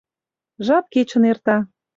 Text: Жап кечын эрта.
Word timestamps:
Жап 0.65 0.85
кечын 0.93 1.23
эрта. 1.31 1.57